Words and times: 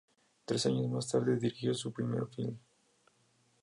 Tres 0.45 0.65
años 0.65 0.89
más 0.89 1.07
tarde 1.07 1.37
dirigió 1.37 1.75
su 1.75 1.93
primer 1.93 2.25
film. 2.35 2.57